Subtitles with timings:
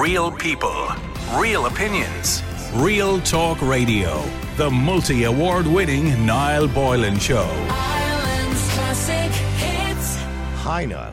[0.00, 0.88] Real people,
[1.34, 2.42] real opinions,
[2.72, 4.24] real talk radio.
[4.56, 7.46] The multi award winning Niall Boylan Show.
[7.68, 10.16] Ireland's classic hits.
[10.62, 11.12] Hi, Niall.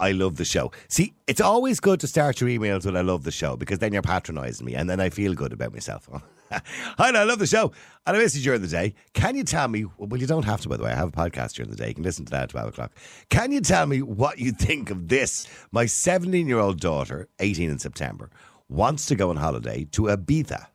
[0.00, 0.70] I love the show.
[0.88, 3.94] See, it's always good to start your emails with I love the show because then
[3.94, 6.06] you're patronising me and then I feel good about myself.
[6.50, 6.62] Hi,
[6.98, 7.72] I love the show.
[8.06, 8.94] And I miss you during the day.
[9.14, 10.90] Can you tell me, well, you don't have to, by the way.
[10.90, 11.88] I have a podcast during the day.
[11.88, 12.92] You can listen to that at 12 o'clock.
[13.28, 15.46] Can you tell me what you think of this?
[15.70, 18.30] My 17 year old daughter, 18 in September,
[18.68, 20.66] wants to go on holiday to Ibiza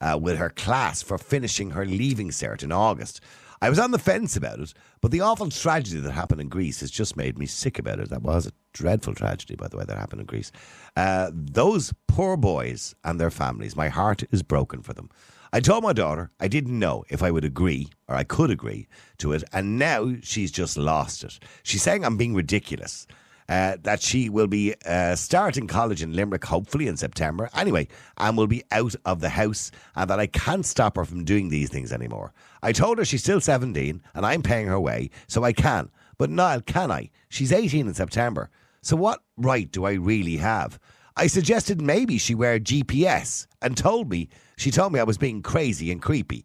[0.00, 3.20] uh, with her class for finishing her leaving cert in August.
[3.62, 6.80] I was on the fence about it, but the awful tragedy that happened in Greece
[6.80, 8.10] has just made me sick about it.
[8.10, 10.52] That was a dreadful tragedy, by the way, that happened in Greece.
[10.96, 15.10] Uh, those poor boys and their families, my heart is broken for them.
[15.52, 18.88] I told my daughter I didn't know if I would agree or I could agree
[19.18, 21.38] to it, and now she's just lost it.
[21.62, 23.06] She's saying I'm being ridiculous.
[23.48, 27.50] Uh, that she will be uh, starting college in Limerick, hopefully in September.
[27.54, 27.86] Anyway,
[28.16, 31.48] and will be out of the house, and that I can't stop her from doing
[31.48, 32.32] these things anymore.
[32.62, 35.90] I told her she's still 17 and I'm paying her way, so I can.
[36.16, 37.10] But Niall, can I?
[37.28, 38.48] She's 18 in September.
[38.82, 40.78] So what right do I really have?
[41.16, 45.42] I suggested maybe she wear GPS and told me, she told me I was being
[45.42, 46.44] crazy and creepy.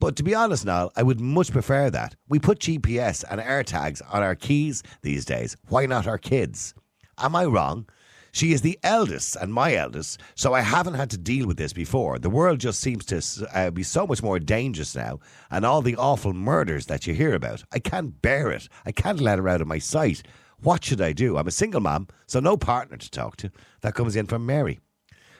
[0.00, 2.16] But to be honest, Niall, I would much prefer that.
[2.28, 5.56] We put GPS and AirTags on our keys these days.
[5.68, 6.74] Why not our kids?
[7.18, 7.88] Am I wrong?
[8.32, 11.72] She is the eldest and my eldest, so I haven't had to deal with this
[11.72, 12.18] before.
[12.18, 15.18] The world just seems to uh, be so much more dangerous now,
[15.50, 17.64] and all the awful murders that you hear about.
[17.72, 18.68] I can't bear it.
[18.86, 20.22] I can't let her out of my sight.
[20.60, 21.36] What should I do?
[21.36, 23.50] I'm a single mom, so no partner to talk to.
[23.82, 24.80] That comes in from Mary.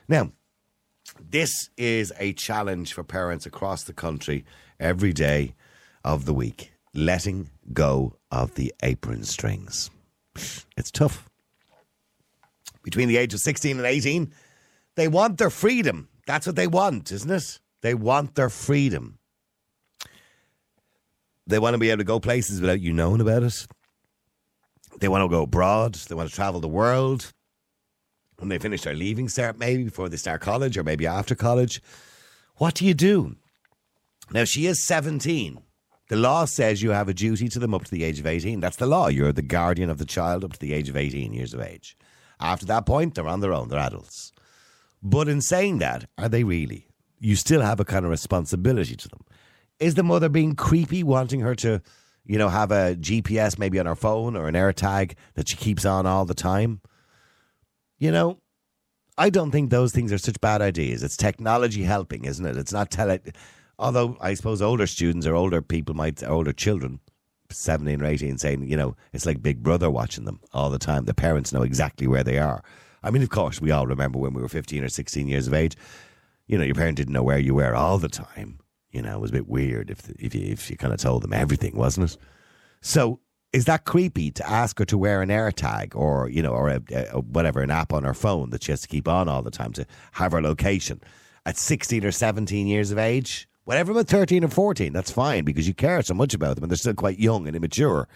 [0.08, 0.33] Now,
[1.19, 4.44] this is a challenge for parents across the country
[4.78, 5.55] every day
[6.05, 9.91] of the week letting go of the apron strings.
[10.77, 11.28] It's tough.
[12.83, 14.33] Between the age of 16 and 18,
[14.96, 16.08] they want their freedom.
[16.27, 17.58] That's what they want, isn't it?
[17.83, 19.19] They want their freedom.
[21.46, 23.67] They want to be able to go places without you knowing about it.
[24.98, 25.95] They want to go abroad.
[25.95, 27.33] They want to travel the world
[28.39, 31.83] when they finish their leaving cert, maybe before they start college or maybe after college.
[32.57, 33.37] What do you do?
[34.31, 35.58] Now, she is 17.
[36.08, 38.61] The law says you have a duty to them up to the age of 18.
[38.61, 39.08] That's the law.
[39.08, 41.97] You're the guardian of the child up to the age of 18 years of age.
[42.41, 44.33] After that point, they're on their own, they're adults.
[45.03, 46.87] But in saying that, are they really?
[47.19, 49.25] You still have a kind of responsibility to them.
[49.81, 51.83] Is the mother being creepy, wanting her to,
[52.28, 55.84] you know, have a GPS maybe on her phone or an AirTag that she keeps
[55.84, 56.80] on all the time?
[57.98, 58.39] You know,
[59.16, 61.02] I don't think those things are such bad ideas.
[61.02, 62.56] It's technology helping, isn't it?
[62.56, 63.18] It's not tele.
[63.78, 67.00] Although I suppose older students or older people might, older children,
[67.50, 71.06] 17 or 18, saying, you know, it's like Big Brother watching them all the time.
[71.06, 72.62] The parents know exactly where they are.
[73.02, 75.55] I mean, of course, we all remember when we were 15 or 16 years of
[75.55, 75.77] age,
[76.46, 78.58] you know, your parent didn't know where you were all the time.
[78.91, 81.23] You know, it was a bit weird if, if, you, if you kind of told
[81.23, 82.19] them everything, wasn't it?
[82.81, 83.21] So
[83.53, 86.83] is that creepy to ask her to wear an AirTag or you know or a,
[87.13, 89.51] a, whatever an app on her phone that she has to keep on all the
[89.51, 91.01] time to have her location?
[91.47, 93.49] At 16 or 17 years of age?
[93.65, 96.70] Whatever about 13 or 14 that's fine because you care so much about them and
[96.70, 98.09] they're still quite young and immature.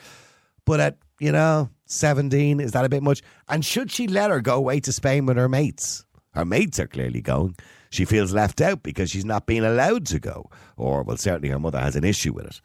[0.65, 3.22] But at you know 17 is that a bit much?
[3.49, 6.04] And should she let her go away to Spain with her mates
[6.34, 7.54] her mates are clearly going
[7.91, 11.59] she feels left out because she's not being allowed to go or well certainly her
[11.59, 12.60] mother has an issue with it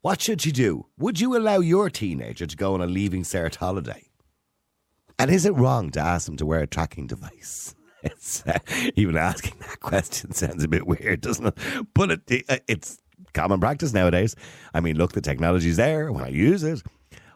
[0.00, 0.86] what should she do?
[0.98, 4.04] Would you allow your teenager to go on a leaving cert holiday?
[5.18, 7.74] And is it wrong to ask them to wear a tracking device?
[8.00, 8.60] It's, uh,
[8.94, 11.58] even asking that question sounds a bit weird, doesn't it?
[11.94, 12.98] But it, it, it's
[13.34, 14.36] common practice nowadays.
[14.72, 16.80] I mean, look, the technology's there when I use it.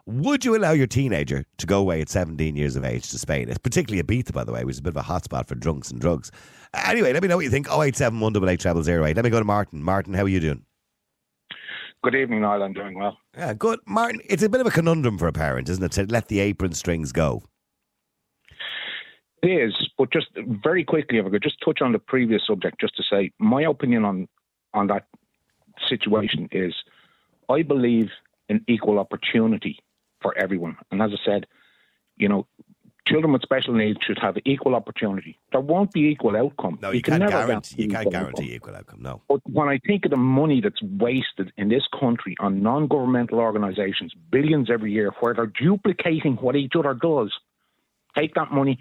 [0.05, 3.47] Would you allow your teenager to go away at 17 years of age to Spain?
[3.47, 5.91] It's particularly Ibiza, by the way, which is a bit of a hotspot for drunks
[5.91, 6.29] and drugs.
[6.73, 7.67] Anyway, let me know what you think.
[7.71, 9.15] 087 188 08.
[9.15, 9.81] Let me go to Martin.
[9.81, 10.65] Martin, how are you doing?
[12.03, 12.63] Good evening, Niall.
[12.63, 13.17] I'm doing well.
[13.37, 13.79] Yeah, good.
[13.85, 16.41] Martin, it's a bit of a conundrum for a parent, isn't it, to let the
[16.41, 17.43] apron strings go?
[19.41, 22.81] It is, but just very quickly, if I could just touch on the previous subject,
[22.81, 24.27] just to say my opinion on
[24.73, 25.05] on that
[25.87, 26.73] situation is,
[27.49, 28.09] I believe
[28.49, 29.79] in equal opportunity
[30.23, 31.45] for everyone, and as I said,
[32.17, 32.47] you know,
[33.07, 35.37] children with special needs should have equal opportunity.
[35.51, 36.79] There won't be equal outcome.
[36.81, 37.83] No, you, can can't never guarantee.
[37.83, 38.55] You can't equal guarantee outcome.
[38.55, 39.01] equal outcome.
[39.01, 39.21] No.
[39.27, 44.13] But when I think of the money that's wasted in this country on non-governmental organisations,
[44.31, 47.33] billions every year, where they're duplicating what each other does,
[48.15, 48.79] take that money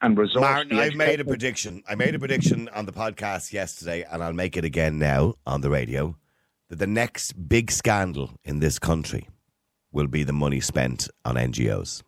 [0.00, 0.42] and resource.
[0.42, 1.82] Martin, I've made a prediction.
[1.88, 5.60] I made a prediction on the podcast yesterday, and I'll make it again now on
[5.60, 6.16] the radio.
[6.68, 9.28] That the next big scandal in this country
[9.92, 12.02] will be the money spent on NGOs.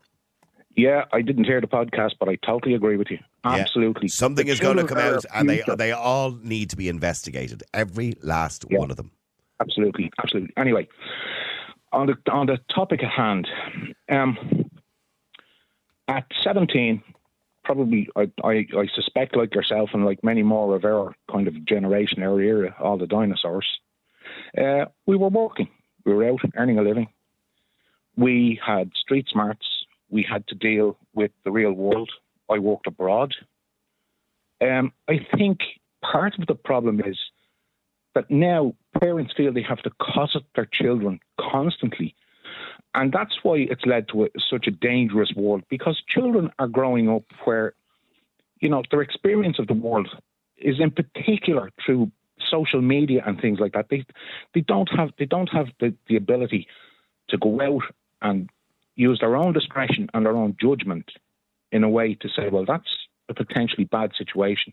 [0.76, 3.18] Yeah, I didn't hear the podcast, but I totally agree with you.
[3.44, 3.56] Yeah.
[3.56, 4.08] Absolutely.
[4.08, 7.62] Something The is going to come out, and they they all need to be investigated.
[7.72, 8.78] Every last Yeah.
[8.80, 9.10] one of them.
[9.60, 10.52] absolutely, absolutely.
[10.56, 10.88] Anyway,
[11.92, 13.48] on the on the topic at hand,
[14.10, 14.36] um,
[16.08, 17.02] at seventeen,
[17.62, 21.64] probably I, I I suspect like yourself and like many more of our kind of
[21.64, 23.66] generation, our era, all the dinosaurs,
[24.58, 25.68] uh, we were working,
[26.04, 27.08] we were out earning a living.
[28.16, 29.66] We had street smarts.
[30.10, 32.10] We had to deal with the real world.
[32.50, 33.34] I walked abroad.
[34.60, 35.60] Um, I think
[36.02, 37.18] part of the problem is
[38.14, 42.14] that now parents feel they have to cosset their children constantly.
[42.94, 47.08] And that's why it's led to a, such a dangerous world because children are growing
[47.08, 47.74] up where,
[48.60, 50.08] you know, their experience of the world
[50.56, 52.12] is in particular through
[52.48, 53.86] social media and things like that.
[53.90, 54.04] They
[54.54, 56.68] they don't have they don't have the, the ability
[57.28, 57.82] to go out
[58.24, 58.50] and
[58.96, 61.10] use their own discretion and their own judgment
[61.70, 62.88] in a way to say, well, that's
[63.28, 64.72] a potentially bad situation.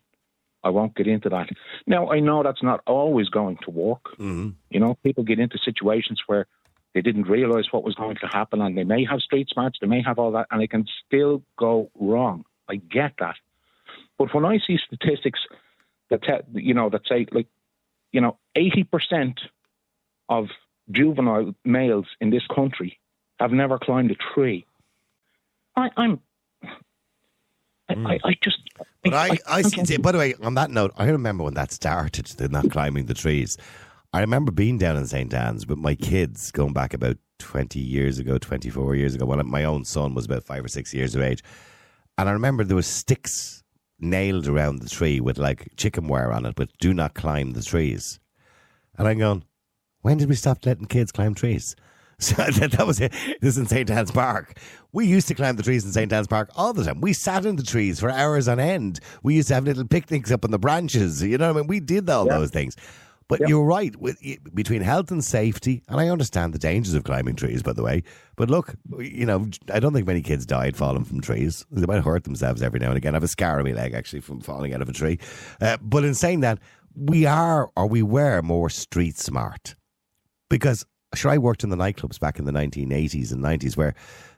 [0.64, 1.50] I won't get into that.
[1.86, 4.16] Now, I know that's not always going to work.
[4.18, 6.48] hmm You know, people get into situations where
[6.94, 9.88] they didn't realize what was going to happen and they may have street smarts, they
[9.88, 12.46] may have all that, and it can still go wrong.
[12.70, 13.36] I get that.
[14.18, 15.40] But when I see statistics
[16.10, 17.48] that, te- you know, that say, like,
[18.12, 19.40] you know, 80%
[20.30, 20.48] of
[20.92, 23.01] juvenile males in this country
[23.42, 24.66] have never climbed a tree,
[25.76, 26.20] I, I'm.
[27.90, 28.08] I, hmm.
[28.08, 28.60] I, I just.
[29.04, 31.72] But I, I, can't see, by the way, on that note, I remember when that
[31.72, 33.58] started, the not climbing the trees.
[34.14, 35.34] I remember being down in St.
[35.34, 39.64] Anne's with my kids going back about 20 years ago, 24 years ago, when my
[39.64, 41.42] own son was about five or six years of age.
[42.18, 43.64] And I remember there was sticks
[44.00, 47.64] nailed around the tree with like chicken wire on it, but do not climb the
[47.64, 48.20] trees.
[48.98, 49.46] And I'm going,
[50.02, 51.76] when did we stop letting kids climb trees?
[52.22, 53.12] So that, that was it.
[53.42, 53.90] This is in St.
[53.90, 54.58] Anne's Park.
[54.94, 56.14] We used to climb the trees in St.
[56.14, 57.02] Anne's Park all the time.
[57.02, 59.00] We sat in the trees for hours on end.
[59.24, 61.24] We used to have little picnics up on the branches.
[61.24, 61.68] You know what I mean?
[61.68, 62.38] We did all Yeah.
[62.38, 62.76] those things.
[63.28, 63.48] But Yeah.
[63.48, 63.96] you're right.
[63.96, 64.18] With,
[64.54, 68.04] between health and safety, and I understand the dangers of climbing trees, by the way.
[68.36, 71.66] But look, you know, I don't think many kids died falling from trees.
[71.72, 73.16] They might hurt themselves every now and again.
[73.16, 75.18] I have a scar on my leg actually from falling out of a tree.
[75.62, 76.60] Uh, but in saying that,
[76.94, 79.76] we are or we were more street smart
[80.50, 80.86] because
[81.16, 83.94] sure I worked in the nightclubs back in the 1980s and 90s where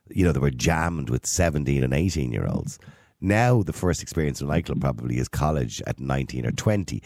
[0.09, 2.79] you know they were jammed with 17 and 18 year olds
[3.21, 7.01] now the first experience in a nightclub probably is college at 19 or 20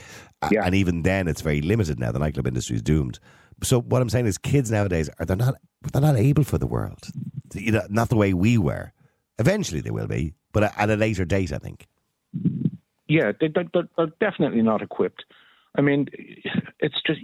[0.52, 0.64] Yeah.
[0.66, 2.12] and even then it's very limited now.
[2.12, 3.20] The nightclub industry is doomed.
[3.64, 5.56] So what I'm saying is kids nowadays are they're not
[5.94, 7.08] they're not able for the world.
[7.54, 8.94] You know not the way we were.
[9.38, 11.86] Eventually they will be but at a later date I think.
[13.08, 15.24] Yeah, they, they, they're, they're definitely not equipped.
[15.76, 16.08] I mean,
[16.80, 17.22] it's just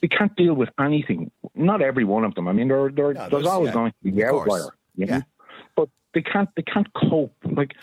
[0.00, 1.30] they can't deal with anything.
[1.54, 2.48] Not every one of them.
[2.48, 5.06] I mean, there, there, No, there's, there's- always yeah, going to be the outlier, you
[5.06, 5.16] know?
[5.16, 5.20] Yeah.
[5.76, 7.34] but they can't they can't cope.
[7.44, 7.74] Like,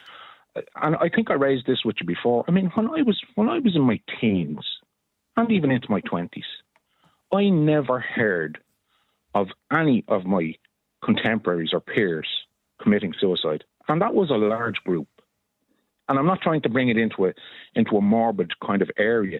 [0.81, 2.43] and I think I raised this with you before.
[2.47, 4.65] I mean, when I was when I was in my teens
[5.37, 6.45] and even into my twenties,
[7.33, 8.59] I never heard
[9.35, 10.55] of any of my
[11.03, 12.27] contemporaries or peers
[12.81, 15.07] committing suicide, and that was a large group.
[16.07, 17.33] And I'm not trying to bring it into a
[17.75, 19.39] into a morbid kind of area,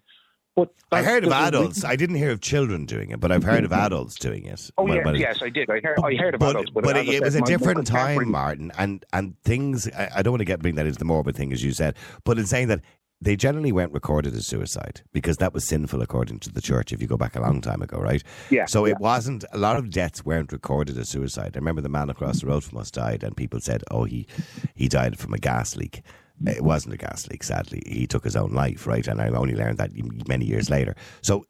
[0.66, 3.64] but I heard of adults I didn't hear of children doing it but I've heard
[3.64, 5.70] of adults doing it Oh yes, I did.
[5.70, 8.30] I heard, I heard of but, adults, but, but, it, it was a different time,
[8.32, 9.90] Martin, and and things.
[9.90, 11.96] I, I don't want to get bring that into the morbid thing, as you said,
[12.24, 12.82] but in saying that
[13.22, 16.94] they generally weren't recorded as suicide because that was sinful according to the church.
[16.94, 18.24] If you go back a long time ago, right?
[18.50, 18.94] Yeah, So yeah.
[18.94, 19.44] it wasn't.
[19.52, 21.52] A lot of deaths weren't recorded as suicide.
[21.56, 24.28] I remember the man across the road from us died, and people said, "Oh, he
[24.76, 26.02] he died from a gas leak."
[26.46, 27.82] It wasn't a gas leak, sadly.
[27.86, 29.06] He took his own life, right?
[29.08, 29.92] And I only learned that
[30.28, 30.96] many years later.
[31.22, 31.46] So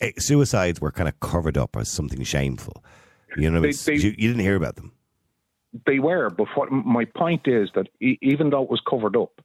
[0.00, 2.82] eh, suicides were kind of covered up as something shameful.
[3.36, 4.92] You know, They- they- you, you didn't hear about them.
[5.86, 9.40] They were, but what my point is that even though it was covered up,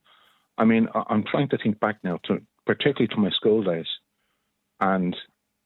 [0.58, 3.88] I mean, I'm trying to think back now to particularly to my school days,
[4.82, 5.16] and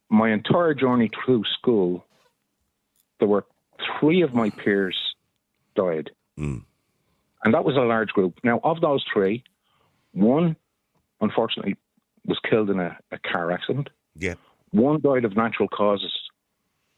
[0.09, 2.05] my entire journey through school,
[3.19, 3.45] there were
[3.99, 5.15] three of my peers
[5.75, 6.63] died, Mm.
[7.43, 8.39] And that was a large group.
[8.43, 9.43] Now, of those three,
[10.13, 10.55] one
[11.19, 11.75] unfortunately
[12.25, 13.89] was killed in a, a car accident.
[14.15, 14.35] Yeah.
[14.71, 16.13] One died of natural causes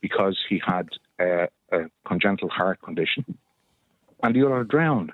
[0.01, 3.38] because he had uh, a congenital heart condition,
[4.21, 5.12] and the other drowned.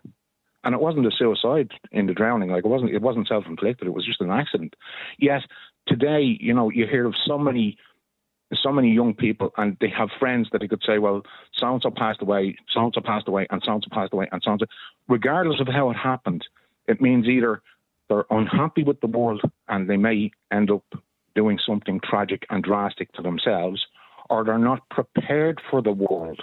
[0.64, 2.92] And it wasn't a suicide in the drowning; like it wasn't.
[2.92, 3.88] It wasn't self-inflicted.
[3.88, 4.76] It was just an accident.
[5.18, 5.44] Yes,
[5.88, 7.78] today, you know, you hear of so many,
[8.56, 12.22] so many young people, and they have friends that they could say, "Well, so passed
[12.22, 14.66] away, so passed away, and so passed away, and so and so."
[15.08, 16.46] Regardless of how it happened,
[16.88, 17.62] it means either
[18.08, 20.84] they're unhappy with the world and they may end up
[21.36, 23.86] doing something tragic and drastic to themselves,
[24.30, 26.42] or they're not prepared for the world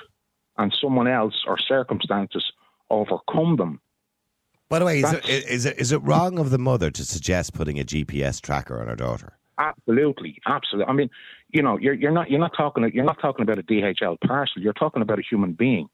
[0.58, 2.52] and someone else or circumstances
[2.90, 3.80] overcome them
[4.68, 7.52] By the way, is it, is it is it wrong of the mother to suggest
[7.52, 9.38] putting a GPS tracker on her daughter?
[9.58, 10.90] Absolutely, absolutely.
[10.90, 11.10] I mean,
[11.50, 14.60] you know, you're you're not you're not talking you're not talking about a DHL parcel.
[14.62, 15.88] You're talking about a human being.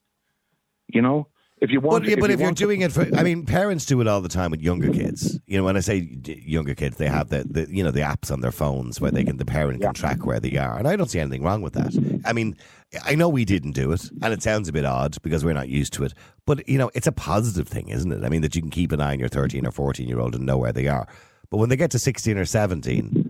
[0.89, 1.29] You know,
[1.61, 3.47] if you want, But, yeah, but you if you're to- doing it for, I mean,
[3.47, 5.39] parents do it all the time with younger kids.
[5.47, 8.33] You know, when I say younger kids, they have the, the you know the apps
[8.33, 10.97] on their phones where they can the parent can track where they are, and I
[10.97, 12.21] don't see anything wrong with that.
[12.25, 12.57] I mean,
[13.05, 15.69] I know we didn't do it, and it sounds a bit odd because we're not
[15.69, 16.15] used to it.
[16.47, 18.25] But you know, it's a positive thing, isn't it?
[18.25, 20.35] I mean, that you can keep an eye on your 13 or 14 year old
[20.35, 21.07] and know where they are.
[21.49, 23.22] But when they get to 16 or 17,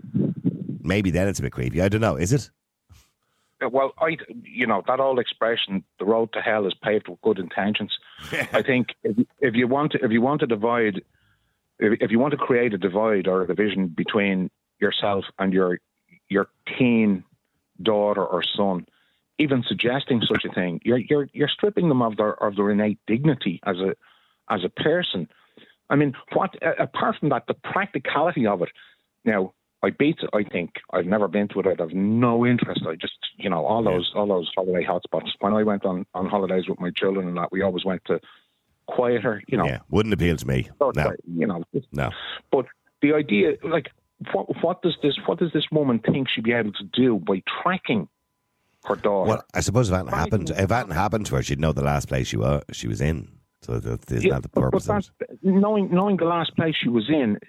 [0.83, 1.81] maybe then it's a bit creepy.
[1.81, 2.15] I don't know.
[2.15, 2.49] Is it?
[3.71, 7.39] well, I, you know, that old expression, "the road to hell is paved with good
[7.39, 7.97] intentions."
[8.53, 11.01] I think if, if you want to, if you want to divide,
[11.79, 14.49] if, if you want to create a divide or a division between
[14.79, 15.79] yourself and your
[16.29, 16.47] your
[16.77, 17.23] teen
[17.81, 18.85] daughter or son,
[19.39, 22.99] even suggesting such a thing, you're you're you're stripping them of their of their innate
[23.07, 23.95] dignity as a
[24.49, 25.27] as a person.
[25.89, 28.69] I mean, what apart from that, the practicality of it.
[29.25, 30.19] Now, I beat.
[30.33, 31.67] I think I've never been to it.
[31.67, 32.81] I'd have no interest.
[32.87, 35.29] I just, you know, all those all those holiday hotspots.
[35.41, 38.19] When I went on on holidays with my children and that, we always went to
[38.87, 40.69] quieter, you know, Yeah, wouldn't appeal to me.
[40.79, 40.91] No,
[41.27, 41.63] you know.
[41.91, 42.11] no.
[42.51, 42.65] But
[43.01, 43.89] the idea, like,
[44.31, 47.43] what what does this what does this woman think she'd be able to do by
[47.61, 48.07] tracking
[48.85, 49.29] her daughter?
[49.29, 52.07] Well, I suppose if that happened, if that happened to her, she'd know the last
[52.07, 53.29] place she was she was in.
[53.61, 55.09] So that isn't Yeah, that the purpose but
[55.41, 57.39] knowing knowing the last place she was in,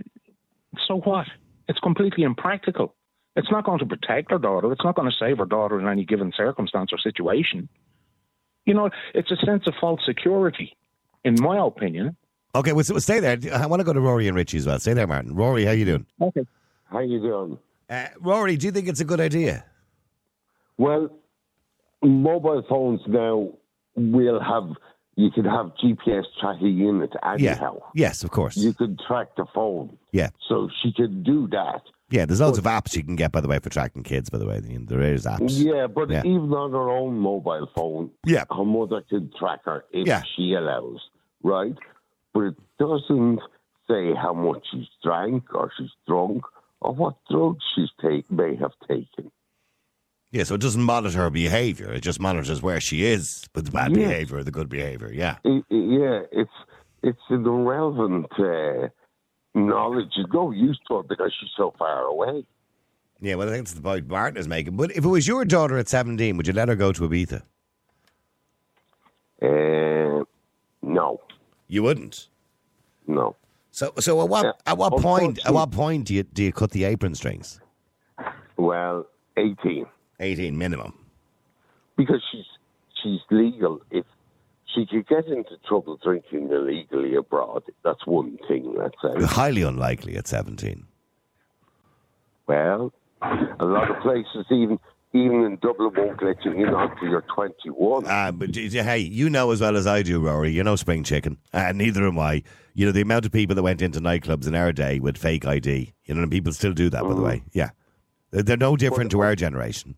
[0.86, 1.26] so what?
[1.68, 2.94] It's completely impractical.
[3.36, 4.70] It's not going to protect her daughter.
[4.72, 7.68] It's not going to save her daughter in any given circumstance or situation.
[8.64, 10.76] You know, it's a sense of false security,
[11.24, 12.16] in my opinion.
[12.54, 13.38] Okay, well, so stay there.
[13.52, 14.78] I want to go to Rory and Richie as well.
[14.78, 15.34] Stay there, Martin.
[15.34, 16.06] Rory, how you doing?
[16.20, 16.46] Okay.
[16.84, 17.58] How you doing?
[17.90, 19.64] Uh, Rory, do you think it's a good idea?
[20.78, 21.10] Well,
[22.02, 23.50] mobile phones now
[23.96, 24.70] will have
[25.16, 27.80] you could have GPS tracking in it anyhow.
[27.94, 28.56] Yes, of course.
[28.56, 29.96] You could track the phone.
[30.12, 30.30] Yeah.
[30.48, 31.82] So she can do that.
[32.10, 34.38] Yeah, there's loads of apps you can get, by the way, for tracking kids, by
[34.38, 34.60] the way.
[34.60, 35.58] There is apps.
[35.64, 36.20] Yeah, but Yeah.
[36.24, 38.44] even on her own mobile phone, Yeah.
[38.54, 40.22] her mother could track her if Yeah.
[40.36, 41.00] she allows,
[41.42, 41.76] right?
[42.32, 43.40] But it doesn't
[43.88, 46.44] say how much she's drank or she's drunk
[46.80, 49.30] or what drugs she's take, may have taken.
[50.34, 51.92] Yeah, so it doesn't monitor her behaviour.
[51.92, 54.08] It just monitors where she is with the bad Yes.
[54.08, 55.12] behaviour or the good behaviour.
[55.12, 55.36] Yeah.
[55.44, 56.50] Yeah, it's
[57.04, 58.88] it's an irrelevant uh,
[59.54, 60.08] knowledge.
[60.16, 62.44] There's no use to it because she's so far away.
[63.20, 64.76] Yeah, well, I think it's the point Martin is making.
[64.76, 67.42] But if it was your daughter at 17, would you let her go to Ibiza?
[69.40, 70.24] Uh,
[70.82, 71.20] no,
[71.68, 72.26] You wouldn't.
[73.06, 73.36] no.
[73.70, 74.52] So, so at what Yeah.
[74.66, 77.60] at what point at what point do you do you cut the apron strings?
[78.56, 79.86] Well, eighteen
[80.20, 80.94] Eighteen minimum.
[81.96, 82.44] because she's
[83.02, 83.80] she's legal.
[83.90, 84.04] If
[84.74, 88.74] she could get into trouble drinking illegally abroad, that's one thing.
[88.76, 89.24] Let's say.
[89.26, 90.86] Highly unlikely at seventeen.
[92.46, 92.92] Well,
[93.22, 94.78] a lot of places, even
[95.12, 98.06] even in Dublin, won't let you in until you're twenty-one.
[98.06, 100.50] Uh, but hey, you know as well as I do, Rory.
[100.50, 102.42] you know spring chicken, and neither am I.
[102.74, 105.46] You know the amount of people that went into nightclubs in our day with fake
[105.46, 105.94] ID.
[106.04, 107.02] You know, and people still do that.
[107.02, 107.70] By the way, yeah,
[108.42, 109.94] they're, no different to our generation.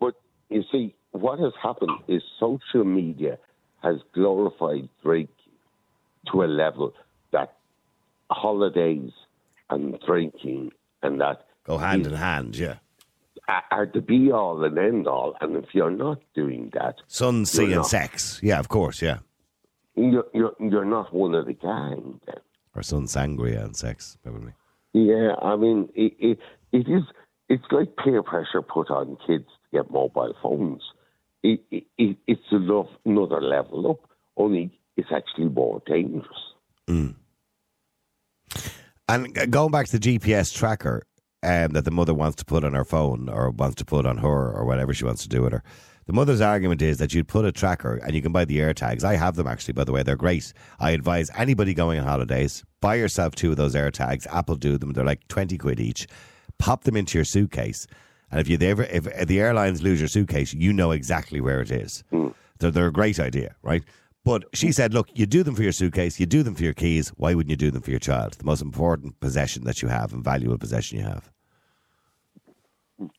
[0.00, 0.14] But
[0.48, 3.38] you see, what has happened is social media
[3.82, 5.30] has glorified drink
[6.32, 6.92] to a level
[7.32, 7.54] that
[8.30, 9.12] holidays
[9.70, 10.72] and drinking
[11.02, 12.56] and that Go hand is- in hand.
[12.56, 12.76] Yeah,
[13.48, 15.36] are- are the be all and end all.
[15.40, 17.86] And if you're not doing that, sun, sea, and not.
[17.86, 18.40] sex.
[18.42, 19.02] Yeah, of course.
[19.02, 19.18] Yeah,
[19.94, 22.40] you're, you're, you're not one of the gang then.
[22.74, 24.16] or sun, sangria, and sex.
[24.22, 24.52] Probably.
[24.92, 26.38] Yeah, I mean, it, it,
[26.72, 27.02] it is.
[27.48, 30.82] It's like peer pressure put on kids to get mobile phones.
[31.42, 34.10] It, it, it, it's enough, another level up.
[34.36, 36.26] Only it's actually more dangerous.
[39.08, 41.06] And going back to the GPS tracker
[41.44, 44.18] um, that the mother wants to put on her phone or wants to put on
[44.18, 45.62] her or whatever she wants to do with her,
[46.06, 48.74] the mother's argument is that you'd put a tracker and you can buy the air
[48.74, 49.04] tags.
[49.04, 50.02] I have them actually, by the way.
[50.02, 50.52] They're great.
[50.80, 54.26] I advise anybody going on holidays, buy yourself two of those air tags.
[54.26, 54.92] Apple do them.
[54.92, 56.08] They're like 20 quid each.
[56.58, 57.86] Pop them into your suitcase.
[58.30, 61.70] And if you ever, if the airlines lose your suitcase, you know exactly where it
[61.70, 62.02] is.
[62.10, 62.28] Hmm.
[62.58, 63.84] They're, they're a great idea, right?
[64.24, 66.72] But she said, look, you do them for your suitcase, you do them for your
[66.72, 67.10] keys.
[67.10, 68.32] Why wouldn't you do them for your child?
[68.32, 71.30] The most important possession that you have and valuable possession you have.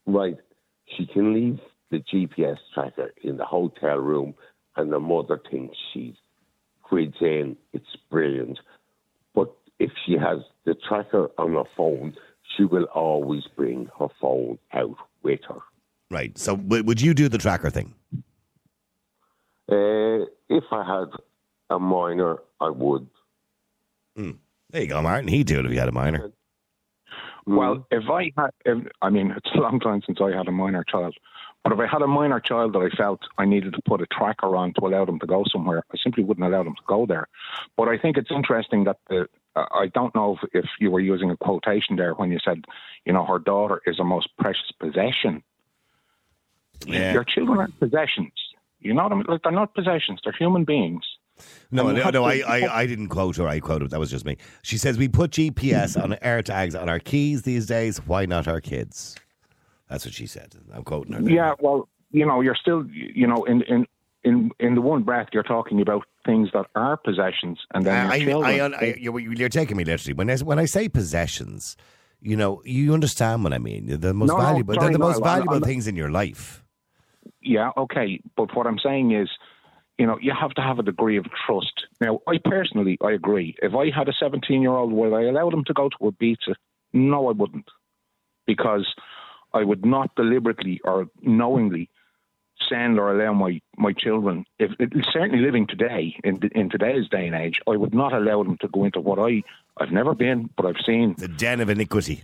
[0.06, 0.38] Right.
[0.98, 1.60] She can leave
[1.92, 4.34] the GPS tracker in the hotel room,
[4.76, 6.16] and the mother thinks she's
[6.84, 7.56] quids in.
[7.72, 8.60] It's brilliant.
[9.34, 12.16] But if she has the tracker on her phone,
[12.58, 15.60] she will always bring her phone out with her.
[16.10, 16.38] Right.
[16.38, 17.94] So w- would you do the tracker thing?
[19.70, 21.10] Uh, if I had
[21.70, 23.08] a minor, I would.
[24.70, 25.28] There you go, Martin.
[25.30, 26.32] He'd do it if he had a minor.
[27.46, 30.52] Well, if I had, if, I mean, it's a long time since I had a
[30.52, 31.16] minor child,
[31.64, 34.06] but if I had a minor child that I felt I needed to put a
[34.08, 37.06] tracker on to allow them to go somewhere, I simply wouldn't allow them to go
[37.06, 37.28] there.
[37.78, 39.30] But I think it's interesting that the,
[39.72, 42.66] I don't know if, if you were using a quotation there when you said,
[43.06, 45.44] you know, her daughter is a most precious possession.
[46.86, 47.14] Yeah.
[47.14, 48.34] Your children aren't possessions.
[48.80, 49.26] You know what I mean?
[49.28, 51.04] Like they're not possessions; they're human beings.
[51.72, 53.48] No, no, no I, I, I didn't quote her.
[53.48, 53.92] I quoted.
[53.92, 54.38] That was just me.
[54.62, 57.98] She says we put GPS on air tags on our keys these days.
[58.06, 59.16] Why not our kids?
[59.90, 60.56] That's what she said.
[60.74, 61.22] I'm quoting her.
[61.22, 61.34] there.
[61.34, 63.86] Yeah, well, you know, you're still, you know, in in
[64.24, 68.16] in in the one breath, you're talking about things that are possessions, and then I,
[68.18, 68.60] your I.
[68.60, 70.14] I, you're, taking me literally.
[70.14, 71.76] When I, when I say possessions,
[72.22, 74.00] you know, you understand what I mean.
[74.00, 74.74] The most No, no, valuable.
[74.76, 76.64] sorry, they're the most I'm- valuable I'm- things in your life.
[77.42, 79.30] yeah, okay, but what I'm saying is,
[79.98, 81.78] you know, you have to have a degree of trust.
[82.00, 83.56] Now, I personally, I agree.
[83.64, 86.54] If I had a 17 year old, would I allow them to go to Ibiza?
[86.94, 87.68] No, I wouldn't,
[88.46, 88.86] because
[89.54, 91.90] I would not deliberately or knowingly
[92.70, 94.72] send or allow my, my children, if
[95.12, 98.68] certainly living today in in today's day and age, I would not allow them to
[98.68, 99.44] go into what I
[99.80, 101.16] I've never been, but I've seen.
[101.18, 102.24] The den of iniquity.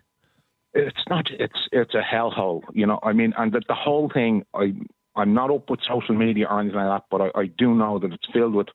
[0.74, 1.30] It's not.
[1.32, 2.64] It's it's a hellhole.
[2.74, 3.00] You know.
[3.04, 4.46] I mean, and the, the whole thing.
[4.54, 4.74] I
[5.16, 8.00] I'm not up with social media or anything like that, but I, I do know
[8.00, 8.68] that it's filled with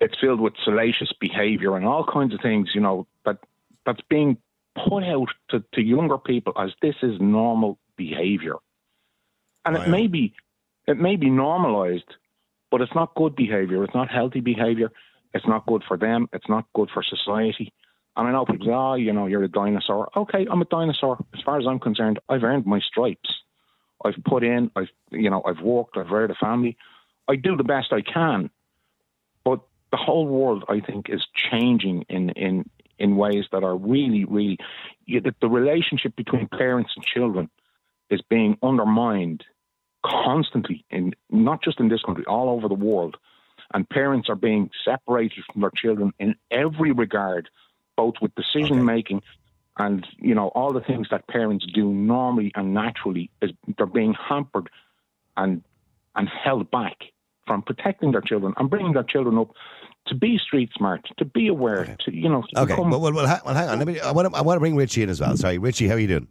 [0.00, 2.70] it's filled with salacious behaviour and all kinds of things.
[2.74, 3.38] You know that
[3.84, 4.38] that's being
[4.88, 8.56] put out to, to younger people as this is normal behaviour,
[9.64, 9.82] and Wow.
[9.82, 10.34] it may be
[10.86, 12.16] it may be normalised,
[12.70, 13.84] but it's not good behaviour.
[13.84, 14.92] It's not healthy behaviour.
[15.32, 16.28] It's not good for them.
[16.32, 17.72] It's not good for society.
[18.16, 20.08] And I know people say, oh, you know, you're a dinosaur.
[20.16, 21.18] Okay, I'm a dinosaur.
[21.34, 23.30] As far as I'm concerned, I've earned my stripes.
[24.04, 26.76] I've put in, I've, you know, I've worked, I've reared a family.
[27.26, 28.50] I do the best I can.
[29.44, 32.68] But the whole world, I think, is changing in, in,
[32.98, 34.58] in ways that are really, really,
[35.08, 37.50] the relationship between parents and children
[38.10, 39.44] is being undermined
[40.04, 43.16] constantly in not just in this country, all over the world.
[43.72, 47.48] And parents are being separated from their children in every regard,
[47.96, 49.22] both with decision making
[49.78, 54.14] and you know all the things that parents do normally and naturally is they're being
[54.14, 54.70] hampered
[55.36, 55.62] and
[56.14, 56.96] and held back
[57.46, 59.48] from protecting their children and bringing their children up
[60.06, 62.74] to be street smart, to be aware, to you know, to Okay.
[62.74, 63.78] become Well, well, well, hang on.
[63.78, 64.00] Let me.
[64.00, 64.36] I want to.
[64.36, 65.36] I want to bring Richie in as well.
[65.36, 65.88] Sorry, Richie.
[65.88, 66.28] How are you doing?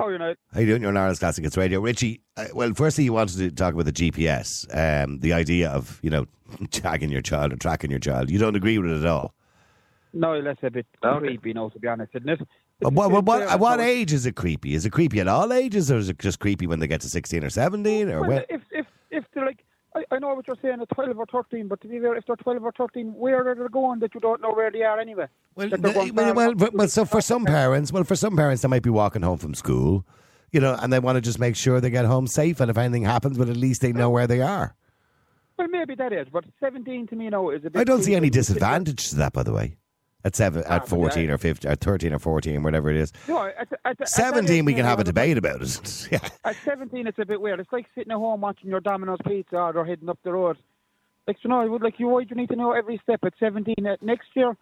[0.00, 0.82] Oh, you know, How you doing?
[0.82, 1.80] You're on Ireland's Classic Hits Radio.
[1.80, 6.00] Richie, uh, well, firstly, you wanted to talk about the GPS, um, the idea of,
[6.02, 6.26] you know,
[6.72, 8.28] tagging your child or tracking your child.
[8.28, 9.34] You don't agree with it at all.
[10.12, 12.40] no, that's a bit creepy, now, to be honest, isn't it?
[12.80, 14.74] But what, what, what, at what age is it creepy?
[14.74, 17.08] Is it creepy at all ages, or is it just creepy when they get to
[17.08, 18.10] 16 or 17?
[18.10, 18.44] Or Well, when?
[18.48, 21.68] if if if they're like, I, I know what you're saying, at twelve or thirteen,
[21.68, 24.20] but to be fair, if they're twelve or thirteen, where are they going that you
[24.20, 25.26] don't know where they are anyway?
[25.54, 28.82] Well, the- well, well, well, so for some parents, well, for some parents, they might
[28.82, 30.04] be walking home from school,
[30.52, 32.76] you know, and they want to just make sure they get home safe, and if
[32.76, 34.74] anything happens, but at least they know where they are.
[35.56, 37.80] Well, maybe that is, but seventeen to me now is a bit.
[37.80, 39.76] I don't see any disadvantage to that, by the way.
[40.24, 43.12] At seven, at fourteen or fifteen, or thirteen or fourteen, whatever it is.
[43.28, 46.08] No, at, at, at Seventeen, age, we can have a debate about it.
[46.10, 46.18] yeah.
[46.46, 47.60] At 17, it's a bit weird.
[47.60, 50.56] It's like sitting at home watching your Domino's pizza or heading up the road.
[51.26, 52.08] Like, you know, I would like you.
[52.08, 53.74] Why do you need to know every step at 17?
[53.86, 54.56] Uh, next year,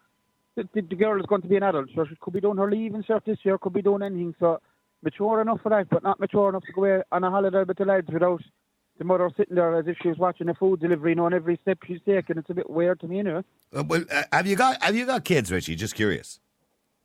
[0.55, 2.57] the, the, the girl is going to be an adult, so she could be doing
[2.57, 4.35] her leaving cert this year, could be doing anything.
[4.39, 4.59] So
[5.01, 7.77] mature enough for that, but not mature enough to go away on a holiday with
[7.77, 8.41] the lads without
[8.97, 11.79] the mother sitting there as if she was watching a food delivery, knowing every step
[11.85, 12.37] she's taking.
[12.37, 13.43] It's a bit weird to me, you know.
[13.75, 15.75] Uh, well, uh, have you got have you got kids, Richie?
[15.75, 16.39] Just curious.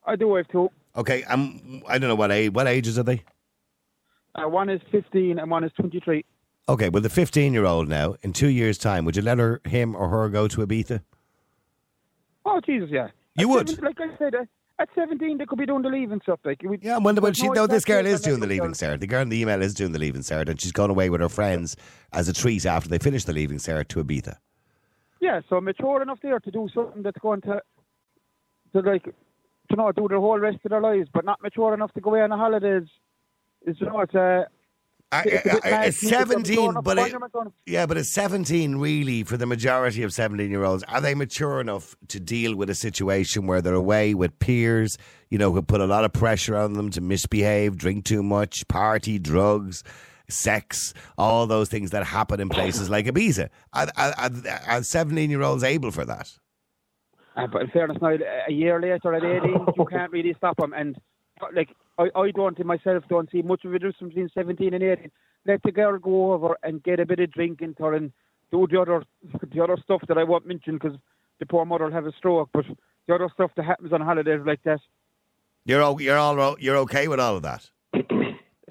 [0.06, 0.70] I do have two.
[0.96, 2.52] Okay, um, I don't know what age.
[2.52, 3.22] What ages are they?
[4.34, 6.24] Uh, one is 15 and one is 23.
[6.68, 10.08] Okay, well, the fifteen-year-old now, in two years' time, would you let her, him, or
[10.10, 11.00] her go to Ibiza?
[12.44, 13.08] Oh, Jesus, yeah.
[13.36, 13.82] You At would?
[13.82, 14.44] like I said, uh,
[14.80, 16.40] at 17, they could be doing the leaving stuff.
[16.44, 19.00] Like, we- Yeah, well, well there's she, no this girl is doing the leaving cert.
[19.00, 21.20] The girl in the email is doing the leaving cert, and she's gone away with
[21.20, 21.76] her friends
[22.12, 24.36] as a treat after they finish the leaving cert to Ibiza.
[25.20, 27.60] Yeah, so mature enough there to do something that's going to,
[28.72, 31.92] to like, to not do the whole rest of their lives, but not mature enough
[31.94, 32.88] to go away on the holidays.
[33.66, 34.44] Is you know, it's uh,
[35.10, 35.88] I, it's I- I- mad.
[35.88, 37.14] it's People don't 17, but it,
[37.66, 40.82] yeah, but it's 17 really for the majority of 17 year olds.
[40.84, 44.98] Are they mature enough to deal with a situation where they're away with peers,
[45.30, 48.68] you know, who put a lot of pressure on them to misbehave, drink too much,
[48.68, 49.82] party, drugs,
[50.28, 53.48] sex, all those things that happen in places like Ibiza?
[53.72, 54.30] Are, are,
[54.66, 56.30] are 17 year olds able for that?
[57.34, 58.16] Uh, but in fairness, now
[58.48, 60.74] a year later at 18, you can't really stop them.
[60.74, 60.98] And
[61.54, 65.10] like, I, I don't myself don't see much of a difference between 17 and 18.
[65.46, 68.12] Let the girl go over and get a bit of drink into her and
[68.50, 69.04] do the other
[69.52, 70.96] the other stuff that I won't mention because
[71.40, 72.50] the poor mother will have a stroke.
[72.52, 72.64] But
[73.06, 74.80] the other stuff that happens on holidays like that,
[75.64, 77.70] You're you're all you're okay with all of that.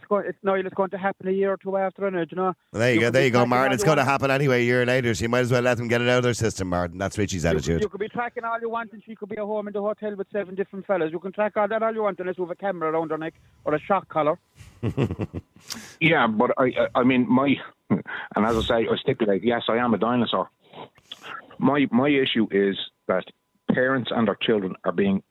[0.08, 2.38] It's going, it's Niall, it's going to happen a year or two after, and you
[2.38, 2.54] know.
[2.72, 3.10] Well, there you, go.
[3.10, 3.74] There you go, Martin.
[3.74, 5.90] It's going to happen anyway a year later, so you might as well let them
[5.90, 6.98] get it out of their system, Martin.
[6.98, 7.82] That's Richie's You, attitude.
[7.82, 9.82] you could be tracking all you want, and she could be at home in the
[9.82, 11.12] hotel with seven different fellas.
[11.12, 13.18] You can track all that all you want, unless you have a camera around her
[13.18, 13.34] neck
[13.66, 14.40] or a shock collar.
[16.00, 17.56] Yeah, but I, I, I mean, my,
[17.90, 20.50] and as I say, I stipulate, yes, I am a dinosaur.
[21.58, 23.26] My, my issue is that
[23.72, 25.24] parents and their children are being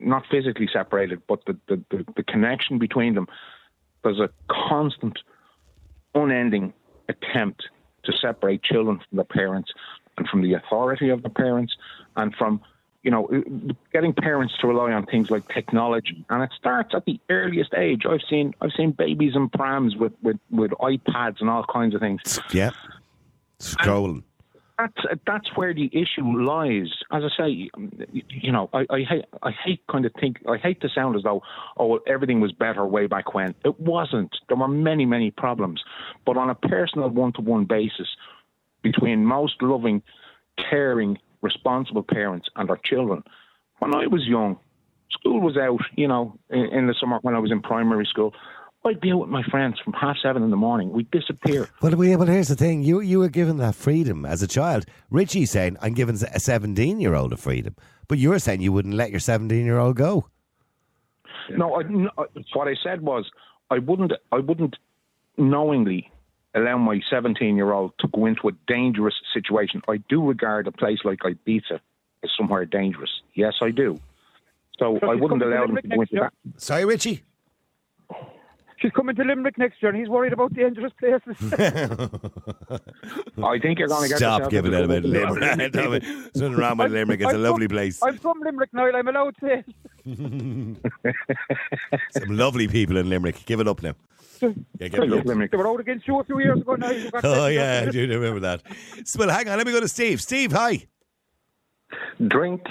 [0.00, 3.28] not physically separated, but the, the, the, the connection between them.
[4.02, 5.18] There's a constant,
[6.14, 6.72] unending
[7.08, 7.68] attempt
[8.04, 9.70] to separate children from their parents
[10.16, 11.76] and from the authority of the parents
[12.16, 12.60] and from
[13.02, 13.28] you know
[13.92, 18.02] getting parents to rely on things like technology and it starts at the earliest age
[18.04, 22.00] i've seen i've seen babies in prams with with with ipads and all kinds of
[22.00, 22.70] things Yeah.
[23.60, 24.22] Scrolling.
[24.78, 26.88] That's that's where the issue lies.
[27.10, 27.70] As I say,
[28.12, 31.24] you know, I, I hate I hate kind of think I hate to sound as
[31.24, 31.42] though
[31.78, 33.54] oh everything was better way back when.
[33.64, 34.36] It wasn't.
[34.48, 35.82] There were many many problems,
[36.24, 38.08] but on a personal one to one basis
[38.82, 40.02] between most loving,
[40.70, 43.24] caring, responsible parents and their children.
[43.80, 44.58] When I was young,
[45.10, 45.80] school was out.
[45.96, 48.32] You know, in, in the summer when I was in primary school.
[48.84, 50.92] I'd be out with my friends from half seven in the morning.
[50.92, 51.68] We'd disappear.
[51.82, 52.82] Well, we, well, here's the thing.
[52.82, 54.86] You you were given that freedom as a child.
[55.10, 57.74] Richie's saying, I'm giving a 17 year old a freedom.
[58.06, 60.26] But you're saying you wouldn't let your 17 year old go.
[61.50, 62.10] No, I, no,
[62.54, 63.30] what I said was
[63.70, 64.12] I wouldn't.
[64.32, 64.76] I wouldn't
[65.36, 66.10] knowingly
[66.54, 69.82] allow my 17 year old to go into a dangerous situation.
[69.88, 71.80] I do regard a place like Ibiza
[72.22, 73.10] as somewhere dangerous.
[73.34, 73.98] Yes, I do.
[74.78, 76.32] So So I wouldn't allow them to go into that.
[76.56, 77.22] Sorry, Richie.
[78.80, 81.36] She's coming to Limerick next year, and he's worried about dangerous places.
[83.42, 85.02] I think you're going to get Stop giving into out about.
[85.02, 85.72] Limerick.
[85.72, 87.20] There's nothing wrong with Limerick.
[87.20, 88.00] It's a I'm lovely from- place.
[88.02, 88.94] I'm from Limerick, Niall.
[88.94, 89.64] I'm allowed to.
[92.10, 93.44] Some lovely people in Limerick.
[93.46, 93.94] Give it up now.
[94.40, 95.24] Yeah, give it up.
[95.24, 95.50] Limerick.
[95.50, 96.76] They were out against you a few years ago.
[96.76, 98.62] Now you got Oh, yeah, I do remember that.
[99.18, 99.58] Well, hang on.
[99.58, 100.20] Let me go to Steve.
[100.20, 100.86] Steve, hi.
[102.28, 102.62] drink,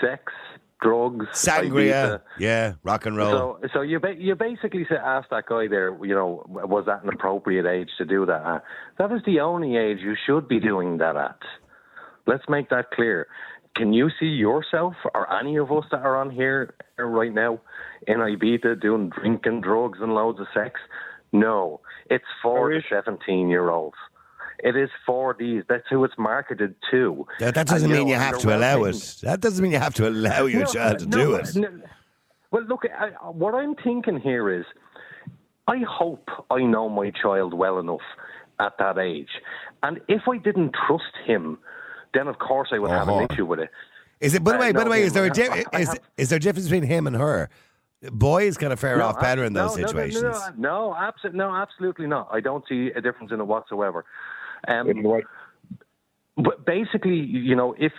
[0.00, 0.32] sex,
[0.82, 1.70] drugs, Sangria.
[1.70, 2.20] Ibiza.
[2.38, 3.58] Yeah, rock and roll.
[3.62, 7.02] So, so you ba- you basically say, ask that guy there, you know, was that
[7.02, 8.42] an appropriate age to do that?
[8.44, 8.64] at?
[8.98, 11.38] That is the only age you should be doing that at.
[12.26, 13.28] Let's make that clear.
[13.76, 17.60] Can you see yourself or any of us that are on here right now
[18.06, 20.80] in Ibiza doing drinking, drugs, and loads of sex?
[21.32, 23.96] No, it's for the 17 year olds.
[24.60, 25.62] It is for these.
[25.68, 27.26] That's who it's marketed to.
[27.40, 29.16] That, that doesn't And, mean know, you have to allow it.
[29.22, 31.54] That doesn't mean you have to allow your No, child to no, do it.
[31.56, 31.68] no.
[32.50, 34.64] Well, look, I, what I'm thinking here is,
[35.68, 38.00] I hope I know my child well enough
[38.60, 39.28] at that age,
[39.82, 41.58] and if I didn't trust him,
[42.14, 43.18] then of course I would have Uh-huh.
[43.20, 43.70] an issue with it.
[44.20, 44.42] Is it?
[44.42, 45.98] By the Uh, way, by no, the way, is there a di- have- is have-
[46.16, 47.50] is there a difference between him and her?
[48.12, 50.22] Boys kind of fare off better in those no, no, situations.
[50.22, 52.28] No, no, no, absolutely, no, absolutely not.
[52.32, 54.04] I don't see a difference in it whatsoever.
[54.68, 55.22] Um,
[56.36, 57.92] But basically, you know, if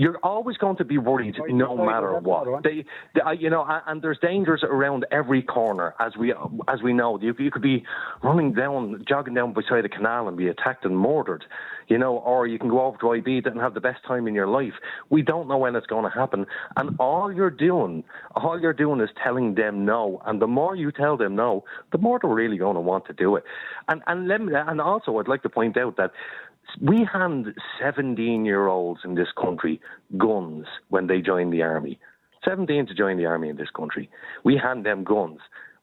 [0.00, 2.62] you're always going to be worried, no matter what.
[2.64, 6.80] They, they, uh, you know, and- there's dangers around every corner, as we uh, as
[6.82, 7.10] we know.
[7.20, 7.84] You, you could be
[8.22, 11.44] running down, jogging down beside a canal and be attacked and murdered,
[11.88, 14.34] you know, or you can go over to Ibiza and have the best time in
[14.34, 14.72] your life.
[15.10, 16.46] We don't know when it's going to happen,
[16.78, 20.22] and all you're doing, all you're doing is telling them no.
[20.24, 23.12] And the more you tell them no, the more they're really going to want to
[23.12, 23.44] do it.
[23.88, 26.12] And and let me, and also, I'd like to point out that
[26.80, 27.46] we hand
[27.80, 29.80] 17 year olds in this country
[30.16, 31.98] guns when they join the army.
[32.44, 34.08] 17 to join the army in this country.
[34.44, 35.38] We hand them guns.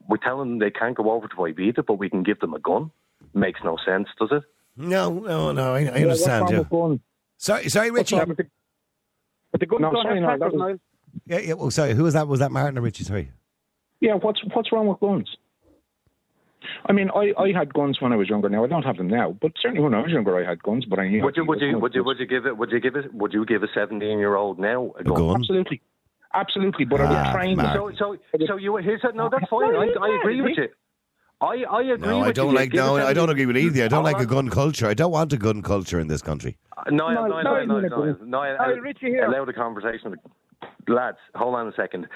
[0.09, 2.59] We're telling them they can't go over to Ibiza, but we can give them a
[2.59, 2.91] gun.
[3.33, 4.43] Makes no sense, does it?
[4.75, 5.73] No, no, no.
[5.73, 6.41] I, I Yeah, what's understand.
[6.43, 6.87] wrong Yeah.
[6.89, 7.01] with?
[7.37, 8.15] Sorry, sorry, Richie.
[8.17, 8.47] wrong with the-
[9.51, 10.79] But the guns No, don't sorry, no, was-
[11.25, 11.53] Yeah, yeah.
[11.57, 11.93] Oh, sorry.
[11.93, 12.27] Who was that?
[12.27, 13.03] Was that Martin or Richie?
[13.03, 13.31] Sorry.
[13.99, 15.27] Yeah, what's what's wrong with guns?
[16.89, 18.49] I mean, I, I had guns when I was younger.
[18.49, 20.85] Now I don't have them now, but certainly when I was younger, I had guns.
[20.85, 21.23] But I knew.
[21.23, 22.57] Would you, would you, would you, would you give it?
[22.57, 23.13] Would you give it?
[23.13, 25.15] Would you give a 17 year old now a A gun?
[25.15, 25.35] gun?
[25.35, 25.81] Absolutely,
[26.33, 26.85] absolutely.
[26.85, 27.57] But I Ah, was trained.
[27.57, 27.75] Mark.
[27.75, 29.75] So, so, so you here's a, no, that's fine.
[29.75, 30.67] I, I agree with you.
[31.39, 32.55] I, I agree No, with I don't you.
[32.55, 32.71] like.
[32.71, 33.83] Give a No, I don't agree with either.
[33.83, 34.87] I don't Hold like a gun culture.
[34.87, 36.57] I don't want a gun culture in this country.
[36.89, 38.17] No, no, No, no, no, no, no, no, no, no.
[38.25, 38.39] no.
[38.39, 39.25] I- Hi, I- Richie here.
[39.25, 40.15] Allow the conversation.
[40.87, 42.07] Lads, hold on a second.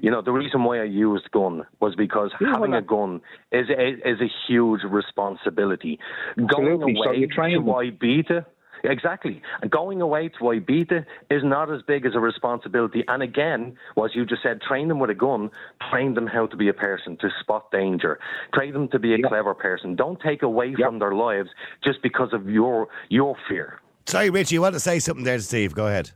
[0.00, 3.20] You know, the reason why I used gun was because having a gun
[3.52, 5.98] is a, is a huge responsibility.
[6.36, 6.94] Going Absolutely.
[7.02, 7.74] So away you to train them.
[7.74, 8.44] Ibiza,
[8.84, 9.40] exactly.
[9.62, 13.02] And going away to Ibiza is not as big as a responsibility.
[13.08, 15.50] And again, what you just said, train them with a gun,
[15.90, 18.18] train them how to be a person, to spot danger,
[18.52, 19.96] train them to be a clever person.
[19.96, 21.48] Don't take away from their lives
[21.82, 23.80] just because of your your fear.
[24.04, 24.56] Sorry, Richie.
[24.56, 25.74] You want to say something there to Steve?
[25.74, 26.12] Go ahead.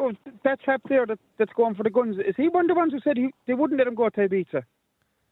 [0.00, 0.12] Oh,
[0.44, 2.92] that chap there that, that's going for the guns, is he one of the ones
[2.92, 4.62] who said he, they wouldn't let him go to Ibiza?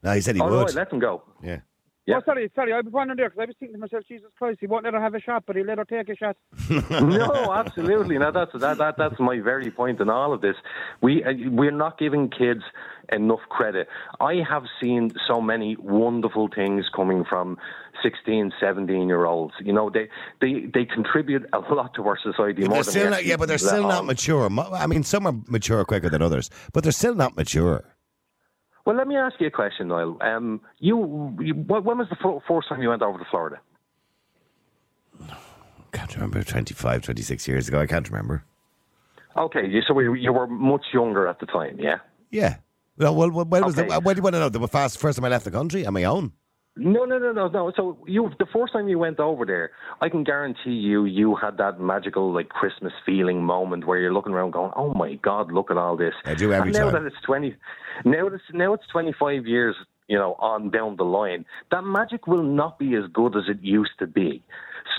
[0.03, 0.75] No, he said he Oh, no, would.
[0.75, 1.23] let them go.
[1.43, 1.59] yeah.
[2.05, 2.15] Yeah.
[2.17, 4.57] Oh, sorry, sorry, I was wondering there because I was thinking to myself, Jesus Christ,
[4.61, 6.35] he won't let her have a shot, but he'll let her take a shot.
[7.01, 8.17] no, absolutely.
[8.17, 10.55] Now that's that, that that's my very point in all of this.
[11.01, 12.61] We uh, we're not giving kids
[13.11, 13.87] enough credit.
[14.19, 17.57] I have seen so many wonderful things coming from
[18.01, 19.53] 16, 17 year olds.
[19.61, 20.09] You know, they
[20.41, 23.37] they they contribute a lot to our society But more they're than still not, yeah,
[23.37, 24.05] but they're still not on.
[24.07, 24.49] mature.
[24.73, 27.83] I mean, some are mature quicker than others, but they're still not mature.
[28.89, 30.17] Well, let me ask you a question, Niall.
[30.19, 33.59] Um, you, you when when was the first time you went over to Florida?
[35.91, 37.79] Can't remember, 25, 26 years ago.
[37.79, 38.43] I can't remember.
[39.37, 41.97] Okay, so we, you were much younger at the time, yeah.
[42.31, 42.55] Yeah.
[42.97, 44.49] Well, well, well, when was the, when do you want to know?
[44.49, 46.31] The fast, first time I left the country on my own.
[46.75, 47.73] No, no, no, no, no.
[47.75, 51.57] So you, the first time you went over there, I can guarantee you, you had
[51.57, 55.71] that magical like Christmas feeling moment where you're looking around, going, "Oh my God, look
[55.71, 57.03] at all this." I do every and now time.
[57.03, 57.55] that it's twenty,
[58.05, 59.75] now it's now it's twenty five years,
[60.07, 61.45] you know, on down the line.
[61.71, 64.41] That magic will not be as good as it used to be.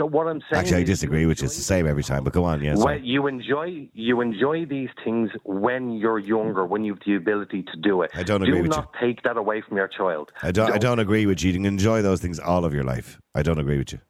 [0.01, 2.43] So what I'm saying, Actually, I disagree which is the same every time, but go
[2.45, 2.63] on.
[2.65, 7.65] Yeah, well, you enjoy you enjoy these things when you're younger, when you've the ability
[7.65, 8.11] to do it.
[8.15, 10.33] I don't do agree with not take that away from your child.
[10.43, 11.51] I don't, I don't agree with you.
[11.53, 13.21] You can enjoy those things all of your life.
[13.35, 14.01] I don't agree with you.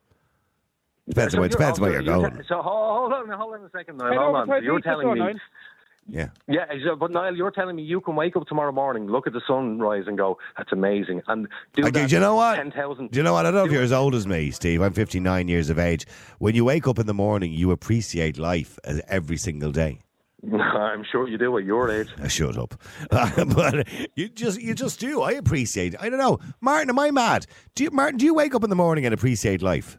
[1.08, 2.36] Depends, So on, where- you're depends also- where you're you're going.
[2.36, 3.96] te- so hold hold on, hold on a second.
[3.96, 4.46] Niall, Hey, hold on.
[4.46, 5.34] So you're telling me, Niall.
[6.10, 6.28] Yeah.
[6.48, 6.64] yeah,
[6.98, 10.04] but Niall, you're telling me you can wake up tomorrow morning, look at the sunrise,
[10.06, 12.08] and go, "That's amazing," and do I, that.
[12.08, 12.56] do you know what?
[12.56, 13.12] Ten thousand.
[13.12, 13.46] Do you know what?
[13.46, 14.82] I don't know if you're as old as me, Steve.
[14.82, 16.06] I'm 59 years of age.
[16.38, 20.00] When you wake up in the morning, you appreciate life as every single day.
[20.52, 22.08] I'm sure you do at your age.
[22.20, 22.74] Uh, shut up.
[23.10, 25.22] but you just you just do.
[25.22, 25.94] I appreciate.
[26.00, 26.90] I don't know, Martin.
[26.90, 27.46] Am I mad?
[27.74, 28.18] Do you, Martin?
[28.18, 29.98] Do you wake up in the morning and appreciate life?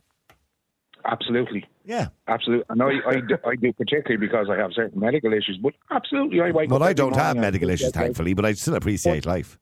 [1.06, 1.65] Absolutely.
[1.86, 2.08] Yeah.
[2.28, 2.65] Absolutely.
[2.70, 6.41] And I, I, do, I do particularly because I have certain medical issues, but absolutely
[6.41, 9.58] I wake Well, up I don't have medical issues, thankfully, but I still appreciate life.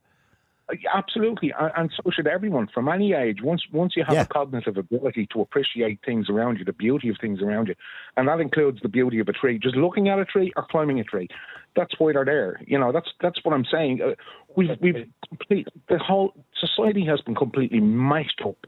[0.70, 3.42] Uh, Absolutely, and, and so should everyone from any age.
[3.42, 4.22] Once once you have Yeah.
[4.22, 7.76] a cognitive ability to appreciate things around you, the beauty of things around you,
[8.18, 9.58] and that includes the beauty of a tree.
[9.58, 11.28] Just looking at a tree or climbing a tree,
[11.76, 12.62] that's why they're there.
[12.68, 14.02] You know, that's that's what I'm saying.
[14.04, 14.14] Uh,
[14.56, 18.68] we've we've complete the whole society has been completely mashed up,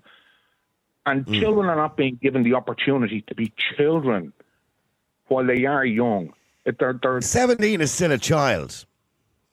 [1.06, 1.34] and Hmm.
[1.34, 4.34] children are not being given the opportunity to be children
[5.28, 6.34] while they are young.
[6.66, 8.86] If They're they're 17 is still a child.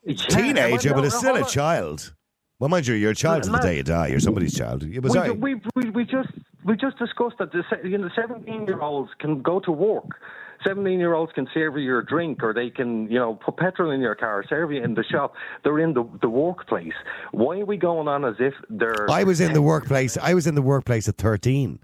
[0.07, 2.13] Teenager, but it's still a child.
[2.59, 4.07] Well, mind you, you're a child till the day you die.
[4.07, 4.83] You're somebody's child.
[4.83, 6.29] Yeah, but We, we, we, we just
[6.65, 10.19] we just discussed that the you know, 17 year olds can go to work.
[10.65, 13.91] 17 year olds can serve you your drink or they can, you know, put petrol
[13.91, 15.33] in your car, serve you in the shop.
[15.63, 16.93] They're in the, the workplace.
[17.31, 19.09] Why are we going on as if they're.
[19.09, 20.17] I was in the workplace.
[20.17, 21.79] I was in the workplace at 13.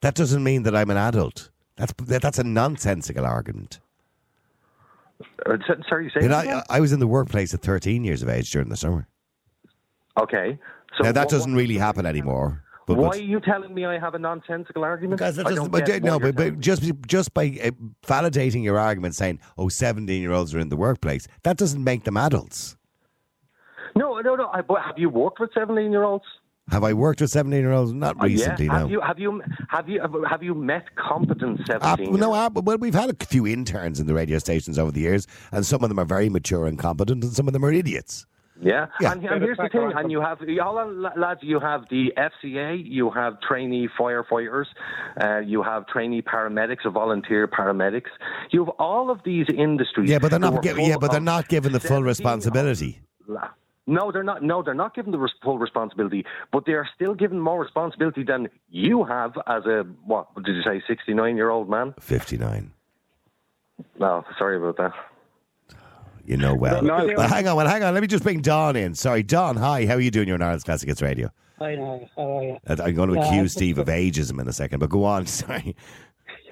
[0.00, 1.50] That doesn't mean that I'm an adult.
[1.76, 3.80] That's that, that's a nonsensical argument.
[5.46, 5.56] Uh,
[5.88, 6.36] sorry, say You know.
[6.36, 9.06] I, I was in the workplace at 13 years of age during the summer.
[10.18, 10.58] Okay.
[10.96, 12.62] So now that what- doesn't really happen anymore.
[12.86, 15.18] But, Why are you telling me I have a nonsensical argument?
[15.18, 17.70] Because that doesn't, but, no, but, but just just by uh,
[18.06, 22.04] validating your argument, saying, "Oh, 17 year olds are in the workplace," that doesn't make
[22.04, 22.76] them adults.
[23.96, 24.50] No, no, no.
[24.52, 26.24] I, but have you worked with 17 year olds?
[26.70, 27.92] Have I worked with 17 year olds?
[27.92, 28.78] Not recently, Uh, yeah.
[28.78, 28.92] Have no.
[28.92, 32.14] you have you have you have you met competent Uh, 17?
[32.14, 35.26] no, uh, well, we've had a few interns in the radio stations over the years,
[35.50, 38.26] and some of them are very mature and competent, and some of them are idiots.
[38.62, 39.12] Yeah, Yeah.
[39.12, 41.40] and, and here's the thing, and you have hold on, la- lads.
[41.42, 44.64] You have the FCA, you have trainee firefighters,
[45.20, 48.08] uh, you have trainee paramedics, or volunteer paramedics.
[48.50, 50.08] You have all of these industries.
[50.08, 50.54] Yeah, but they're not.
[50.54, 53.00] are Given, yeah, but they're not given the full responsibility.
[53.28, 53.48] La-
[53.86, 54.42] No, they're not.
[54.42, 58.48] No, they're not given the full responsibility, but they are still given more responsibility than
[58.70, 61.94] you have as a what did you say, sixty-nine-year-old man?
[62.00, 62.72] 59.
[64.00, 64.92] No, sorry about that.
[66.26, 66.82] You know well.
[66.82, 67.06] No.
[67.16, 67.94] Well, hang on, well, hang on.
[67.94, 68.94] Let me just bring Don in.
[68.94, 69.56] Sorry, Don.
[69.56, 70.26] Hi, how are you doing?
[70.28, 71.30] You're on Ireland's Classic Hits Radio.
[71.60, 72.06] I know.
[72.16, 72.58] How are you?
[72.66, 75.04] Uh, I'm going to Yeah, accuse I- Steve of ageism in a second, but go
[75.04, 75.26] on.
[75.26, 75.76] Sorry.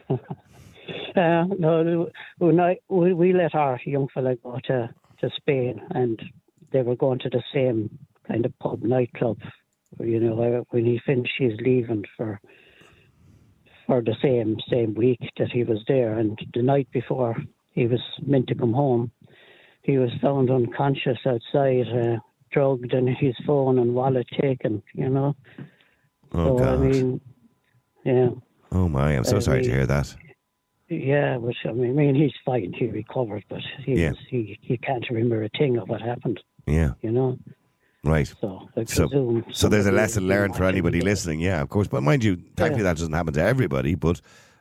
[0.08, 2.08] Uh, no,
[2.38, 6.20] when I, we, we let our young fella go to, to Spain, and
[6.72, 9.38] they were going to the same kind of pub nightclub.
[10.00, 12.40] You know, uh, when he finished his leaving for
[13.86, 17.36] for the same same week that he was there, and the night before
[17.70, 19.12] he was meant to come home,
[19.84, 22.18] he was found unconscious outside, uh,
[22.50, 24.82] drugged, and his phone and wallet taken.
[24.94, 25.36] You know,
[26.32, 27.20] Oh, so I mean,
[28.04, 28.30] yeah.
[28.72, 29.12] oh, my.
[29.16, 30.14] I'm so uh, sorry to hear that.
[30.88, 32.72] Yeah, but I mean, I mean, he's fine.
[32.76, 34.10] He recovered, but he Yeah.
[34.10, 36.40] was, he he can't remember a thing of what happened.
[36.66, 37.38] Yeah, You know,
[38.04, 38.26] right.
[38.26, 41.40] so So, so there's a lesson learned for anybody listening.
[41.40, 41.88] Yeah, of course.
[41.88, 43.94] But mind you, thankfully that doesn't happen to everybody.
[43.94, 44.20] But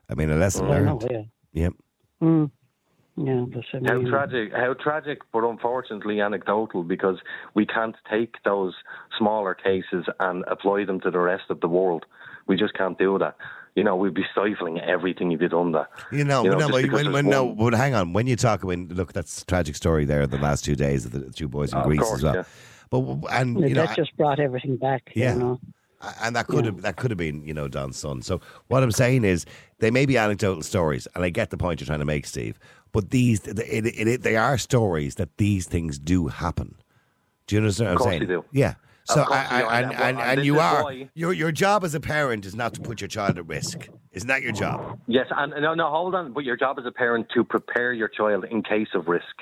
[0.10, 1.08] I mean, a lesson know, learned.
[1.10, 1.22] yeah.
[1.64, 1.74] Yep.
[2.22, 2.52] Mm.
[3.16, 7.18] Yeah, but I How tragic, how tragic, but unfortunately anecdotal because
[7.54, 8.74] we can't take those
[9.18, 12.06] smaller cases and apply them to the rest of the world.
[12.48, 13.36] We just can't do that.
[13.76, 15.90] You know, we'd be stifling everything if you done that.
[16.12, 18.14] You know, You know, no, but, when, when, no, but hang on.
[18.14, 20.26] When you talk, when look, that's a tragic story there.
[20.28, 22.36] The last two days of the two boys in Of Greece course, as well.
[22.36, 22.44] yeah.
[22.90, 25.12] But w- and you know, that just brought everything back.
[25.16, 25.34] Yeah.
[25.34, 25.60] You know?
[26.22, 28.22] and that could have that could have been you know Don's son.
[28.22, 29.46] So what I'm saying is
[29.80, 32.60] they may be anecdotal stories, and I get the point you're trying to make, Steve.
[32.94, 36.76] But these it, it, it, they are stories that these things do happen.
[37.48, 38.20] Do you understand what I'm Of course saying?
[38.22, 38.46] they do.
[38.52, 38.76] Yeah.
[39.06, 41.84] So Of I, I, and- and, and, and and you are why- your your job
[41.84, 43.90] as a parent is not to put your child at risk.
[44.14, 45.00] Isn't that your job?
[45.08, 46.32] Yes, and no, no, hold on.
[46.34, 49.36] But your job as a parent to prepare your child in case of risk.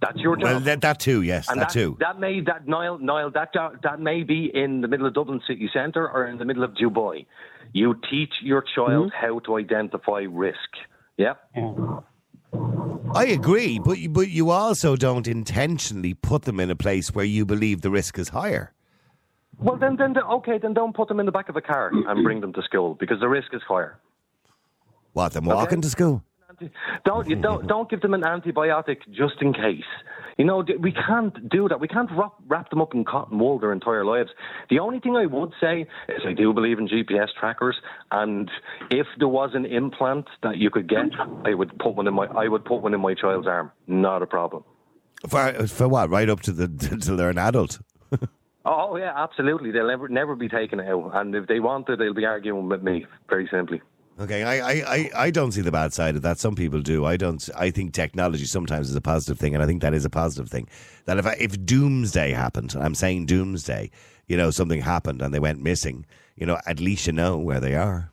[0.00, 0.44] That's your job.
[0.44, 1.20] Well, that, that too.
[1.20, 1.98] Yes, and that, too.
[2.00, 3.50] That may that Niall Niall that
[3.82, 6.70] that may be in the middle of Dublin city centre or in the middle of
[6.72, 7.26] Dubai.
[7.74, 9.26] You teach your child Mm-hmm.
[9.26, 10.70] how to identify risk.
[11.18, 11.34] Yeah.
[11.54, 12.00] Yeah.
[12.52, 17.24] I agree, but you, but you also don't intentionally put them in a place where
[17.24, 18.72] you believe the risk is higher.
[19.58, 22.24] Well, then, then, okay, then don't put them in the back of a car and
[22.24, 23.98] bring them to school because the risk is higher.
[25.12, 26.24] What them walking to school?
[27.04, 29.82] Don't you don't don't give them an antibiotic just in case.
[30.40, 31.80] You know we can't do that.
[31.80, 34.30] We can't wrap, wrap them up in cotton wool their entire lives.
[34.70, 37.76] The only thing I would say is I do believe in GPS trackers,
[38.10, 38.50] and
[38.90, 41.10] if there was an implant that you could get,
[41.44, 43.70] I would put one in my I would put one in my child's arm.
[43.86, 44.64] Not a problem.
[45.28, 46.08] For for what?
[46.08, 46.68] Right up to the
[47.02, 47.78] till they're an adult.
[48.62, 49.70] Oh yeah, absolutely.
[49.70, 52.82] They'll never never be taken out, and if they want it, they'll be arguing with
[52.82, 53.06] me.
[53.30, 53.80] Very simply.
[54.18, 56.38] Okay, I, I, I, don't see the bad side of that.
[56.38, 57.06] Some people do.
[57.06, 57.48] I don't.
[57.56, 60.50] I think technology sometimes is a positive thing, and I think that is a positive
[60.50, 60.68] thing.
[61.06, 63.90] That if I, if doomsday happened, I'm saying doomsday,
[64.26, 66.04] you know, something happened and they went missing,
[66.36, 68.12] you know, at least you know where they are,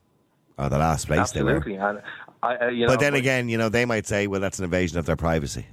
[0.58, 1.58] or the last place they were.
[1.58, 1.98] Absolutely, I,
[2.42, 4.98] I you know, But then again, you know, they might say, well, that's an invasion
[4.98, 5.66] of their privacy.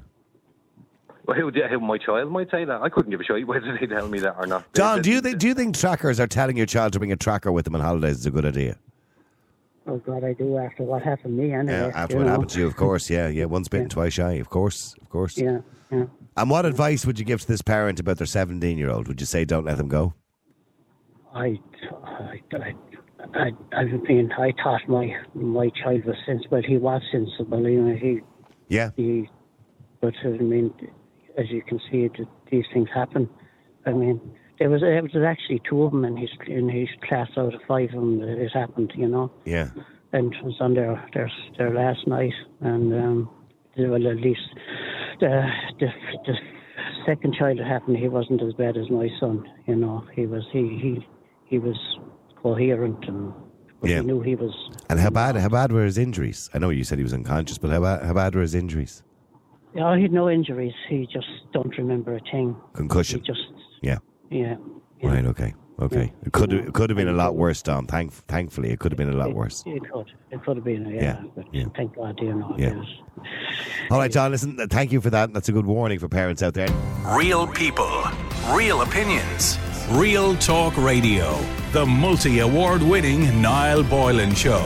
[1.27, 2.83] Well, who, who my child might say that.
[2.83, 4.71] I couldn't give a shit whether they tell me that or not.
[4.75, 7.17] John, do you think do you think trackers are telling your child to bring a
[7.17, 8.77] tracker with them on holidays is a good idea?
[9.87, 11.53] Oh God, I do after what happened to me.
[11.53, 12.31] Anyway, Yeah, after what know.
[12.33, 13.11] happened to you, of course.
[13.11, 13.44] Yeah, yeah.
[13.44, 14.33] Once bitten, twice shy.
[14.35, 15.37] Of course, of course.
[15.37, 15.59] Yeah,
[15.90, 16.07] yeah.
[16.37, 19.09] And what advice would you give to this parent about their 17 year old?
[19.09, 20.14] Would you say don't let them go?
[21.35, 21.59] I,
[22.05, 22.75] I, I,
[23.35, 26.62] I, I mean, I taught my my child was sensible.
[26.66, 27.68] He was sensible.
[27.68, 28.20] You know, he,
[28.68, 28.90] Yeah.
[28.97, 29.29] he,
[30.01, 30.73] but I mean,
[31.37, 32.09] as you can see,
[32.51, 33.29] these things happen.
[33.87, 34.20] I mean,
[34.59, 37.61] there was there was actually two of them in his in his class out of
[37.67, 38.93] five of them that it happened.
[38.97, 39.71] You know, Yeah.
[40.12, 43.31] and it was on their their their last night, and um,
[43.77, 44.49] well, at least
[45.21, 45.45] the
[45.81, 45.88] the
[46.27, 46.35] the
[47.07, 49.45] second child that happened, he wasn't as bad as my son.
[49.67, 51.07] You know, he was he he
[51.47, 51.77] he was
[52.43, 53.33] coherent and
[53.83, 54.01] Yeah.
[54.01, 54.55] he knew he was.
[54.88, 56.49] And how bad how bad were his injuries?
[56.55, 59.03] I know you said he was unconscious, but how bad, how bad were his injuries?
[59.75, 60.75] Yeah, he had no injuries.
[60.88, 62.57] He just don't remember a thing.
[62.75, 63.21] Concussion.
[63.21, 63.43] He just
[63.83, 63.99] Yeah.
[64.31, 64.57] Yeah.
[65.01, 65.09] yeah.
[65.09, 65.25] Right.
[65.27, 65.55] Okay.
[65.81, 66.13] Okay.
[66.25, 67.87] It could have, it could have been a lot worse, Don.
[67.87, 69.65] Thank, thankfully, it could have been a lot worse.
[69.67, 70.13] It could.
[70.31, 70.89] It could have been.
[70.89, 71.03] Yeah.
[71.03, 71.65] Yeah, But yeah.
[71.77, 72.55] thank God, you know.
[72.57, 72.81] Yeah.
[72.81, 74.31] It All right, John.
[74.31, 74.57] Listen.
[74.69, 75.33] Thank you for that.
[75.33, 76.69] That's a good warning for parents out there.
[77.17, 78.05] Real people,
[78.53, 79.59] real opinions,
[79.91, 81.39] real talk radio.
[81.73, 84.63] The multi award winning Niall Boylan Show.